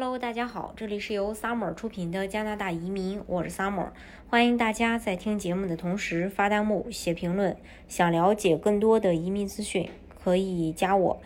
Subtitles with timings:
[0.00, 3.88] Hello，大家好，这里是由 Summer 出品的加拿大移民，我是 Summer，
[4.28, 7.56] 欢迎大家在听节目的同时发弹幕、写评论。
[7.88, 9.90] 想了解更多的移民资讯，
[10.22, 11.20] 可以加我。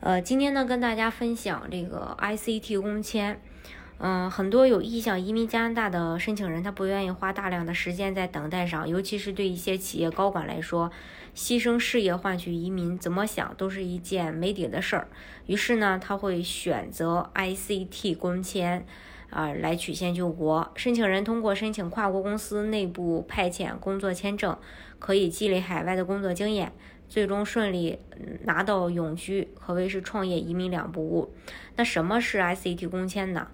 [0.00, 3.40] 呃，今天呢，跟大家分享这个 ICT 工签。
[4.00, 10.88] 嗯，很多有意向移民加拿大的申请人，他不愿意花大量的时间在等待上，尤其是对一些企业高管来说，
[11.34, 15.08] 牺牲事业换取移民，怎么想都是一件没底的事儿。
[15.46, 18.86] 于是呢，他会选择 ICT 工签
[19.30, 20.70] 啊来曲线救国。
[20.76, 24.56] 申请人通过申请跨国公司内部派遣工作签证，
[25.00, 26.72] 可以积累海外的工作经验，
[27.08, 27.98] 最终顺利
[28.44, 31.34] 拿到永居，可谓是创业移民两不误。
[31.74, 33.48] 那什么是 ICT 工签呢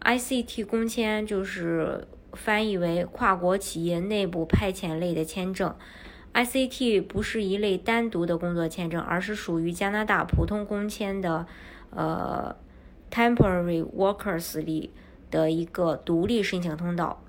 [0.00, 5.74] ？ICT 工签就是翻译为跨国企业内部派遣类的签证。
[6.34, 11.46] ICT 不是一类单独的工作签证，而是属于加拿大普通工签的
[11.90, 12.54] 呃
[13.10, 14.92] Temporary Workers 里
[15.30, 17.24] 的一个独立申请通道。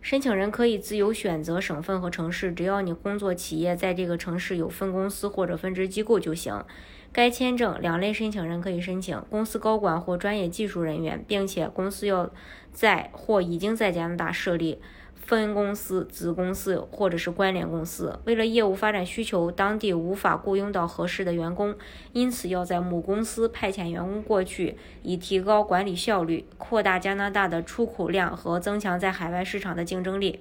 [0.00, 6.64] 申请人可以自由选择省份和城市，只要你工作企业在这个城市有分公司或者分支机构就行。
[7.12, 12.30] 该签证两类申请人可以申请：公司高管或专业技术人员，并且公司要
[12.72, 14.80] 在或已经在加拿大设立
[15.14, 18.18] 分公司、子公司或者是关联公司。
[18.24, 21.74] 为了业务发展需求，当地无法雇佣到合适的员工，
[22.14, 30.40] 因此要在母公司派遣员工过去，以提高管理效率、扩大加拿大的出口量和增强在海外市场的竞争力。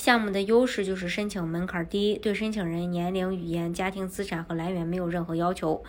[0.00, 5.84] 项目的优势就是申请门槛低，对申请人年龄、语言、家庭资产和来源没有任何要求，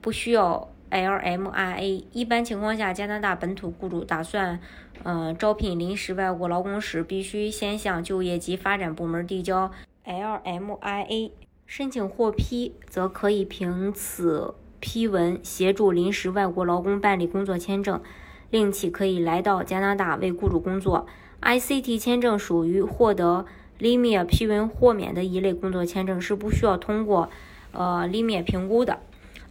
[0.00, 2.04] 不需要 LMIA。
[2.12, 4.60] 一般情况下，加拿大本土雇主打算
[5.02, 9.72] 呃招聘临时外国劳工时，必须先向就业及发展部门递交
[10.04, 11.32] LMIA。
[11.66, 18.00] 申请获批，则可以凭此批文协助临时外国劳工办理工作签证，
[18.50, 21.08] 令其可以来到加拿大为雇主工作。
[21.42, 23.46] ICT 签证属于获得
[23.78, 27.30] LIMIA 批文豁免的一类工作签证，是不需要通过
[27.72, 28.98] 呃 LIMIA 评估的。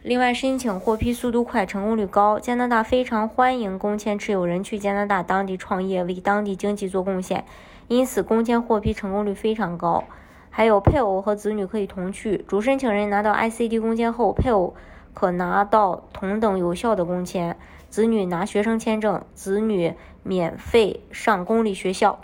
[0.01, 2.39] 另外，申请获批速度快，成功率高。
[2.39, 7.43] 加拿大非常欢迎工签持有人去加拿大当地创业，为当地经济做贡献，
[7.89, 10.05] 因此工签获批成功率非常高。
[10.49, 12.45] 还有配偶和子女可以同去。
[12.47, 14.73] 主申请人拿到 ICT 工签后，配偶
[15.13, 17.57] 可拿到同等有效的工签。
[17.89, 22.21] 子女拿学生签证，子女免费上公立学校。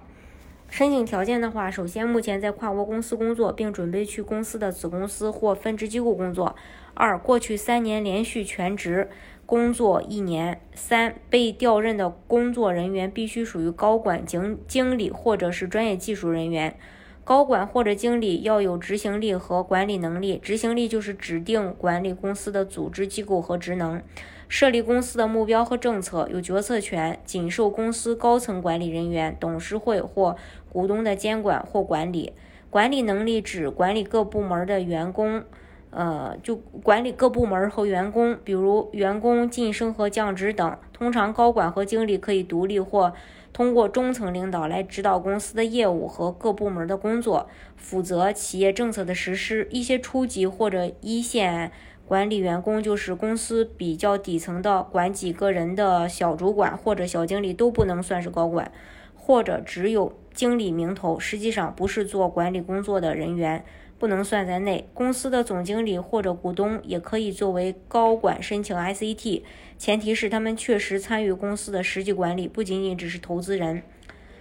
[0.70, 6.56] 申请条件的话，首先目前在跨国公司工作，并准备去公司的子公司或分支机构工作。
[6.94, 9.10] 二、过去三年连续全职
[9.46, 10.60] 工作一年。
[10.74, 16.78] 三、被调任的工作人员必须属于高管、经经理或者是专业技术人员。
[17.26, 20.40] 高管或者经理要有执行力和管理能力。
[20.42, 24.02] 执行力就是指定管理公司的组织机构和职能。
[24.48, 30.36] 设立公司的目标和政策，有决策权，仅受公司高层管理人员、董事会或
[30.72, 32.32] 股东的监管或管理。
[32.70, 35.44] 管理能力指管理各部门的员工，
[35.90, 40.78] 呃，就管理各部门和员工，比如员工晋升和降职等。
[40.94, 43.14] 通常，高管和经理可以独立或
[43.56, 49.66] 通过中层领导来指导公司的业务和各部门的工作，负责企业政策的实施。
[49.72, 51.72] 一些初级或者一线。
[52.06, 58.70] 管理员工就是公司比较底层的管几个人的小主管或者小经理都不能算是高管，
[59.16, 63.64] 或者只有经理名头，实际上不是做管理工作的人员，
[64.06, 64.88] 不能算在内。
[64.94, 69.42] 公司的总经理或者股东也可以作为高管申请 ICT，
[69.80, 73.82] 前提是他们确实参与公司的实际管理，不仅仅只是投资人。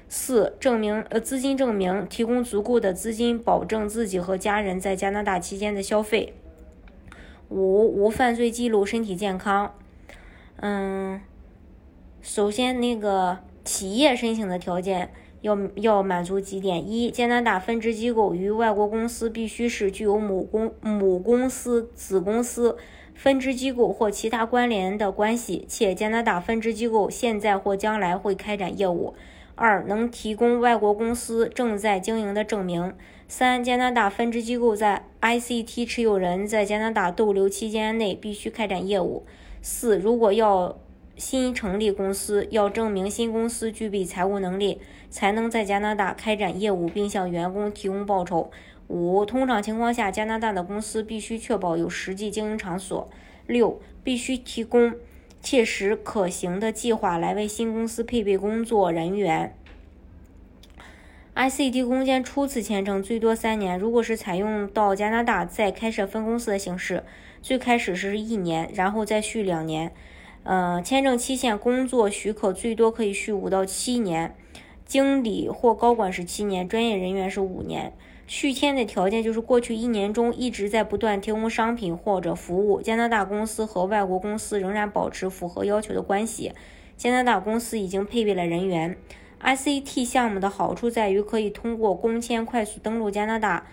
[0.06, 6.34] 四、证明呃资金证明，提供足够的资金保证自己和家人在加拿大期间的消费。
[7.48, 9.74] 五无犯罪记录，身体健康。
[10.56, 11.22] 嗯，
[12.20, 15.10] 首先那个企业申请的条件
[15.44, 22.78] 要要满足几点：一，加拿大分支机构与外国公司必须是具有母公母公司、子公司、
[23.14, 29.12] 分支机构或其他关联的关系，且加拿大分支机构现在或将来会开展业务。
[29.54, 32.94] 二，能提供外国公司正在经营的证明。
[33.28, 39.24] 三、加拿大分支机构在 ICT 持有人在加拿大逗留期间内必须开展业务。
[39.60, 40.78] 四、如果要
[41.16, 44.80] 新成立公司，要证明新公司具备财务能力，
[45.10, 48.50] 才能在加拿大开展业务并向员工提供报酬。
[48.88, 53.08] 五、通常情况下，加拿大的公司必须确保有实际经营场所。
[53.46, 54.94] 六、必须提供
[55.40, 59.54] 切实可行的计划来为新公司配备工作人员。
[61.34, 67.02] ICT 空间初次签证最多三年，如果是采用到加拿大再开设分公司的形式，
[67.42, 69.92] 最开始是一年，然后再续两年。
[70.44, 74.36] 呃，签证期限工作许可最多可以续五到七年，
[74.84, 77.92] 经理或高管是七年，专业人员是五年。
[78.26, 86.52] 续签的条件就是过去一年中一直在不断提供商品或者服务，加拿大公司和外国公司仍然保持符合要求的关系。
[86.96, 88.96] 加拿大公司已经配备了人员。
[89.42, 93.66] ICT 项目的好处在于可以通过工签快速登陆加拿大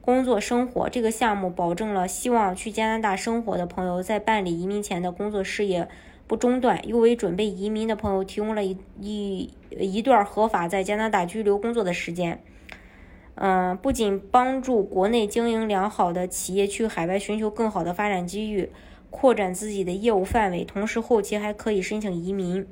[0.00, 0.88] 工作生活。
[0.88, 5.88] 这个项目保证了希望去加拿大生活的朋友在办理移民前的工作事业。
[6.28, 12.40] 不中断，又为准备移民的朋友提供了一一一段合法在加拿大居留工作的时间。
[13.36, 18.70] 嗯，不仅帮助国内经营良好的企业去海外寻求更好的发展机遇，
[19.10, 22.66] 扩展自己的业务范围，同时后期还可以申请移民。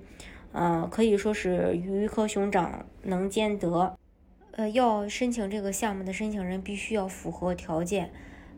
[0.53, 3.97] 嗯，可以说是鱼和熊掌能兼得。
[4.53, 8.11] 呃，要申请这个项目的申请人必须要符合条件。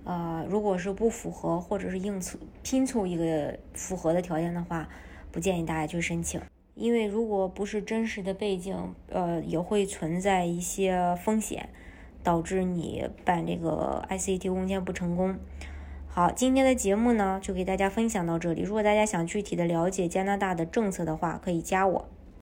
[0.09, 4.89] 呃，如果是不符合，或者是硬凑拼凑一个符合的条件的话，
[5.31, 6.41] 不建议大家去申请，
[6.75, 11.69] 因为如果不是真实的背景，呃，也会存在一些风险，
[12.23, 15.37] 导致你办这个 ICT 工签不成功。
[16.09, 18.63] 好，今天的节目呢，就给大家分享到这里。
[18.63, 22.09] 如果大家想具体的了解加拿大的政策的话，可以加我。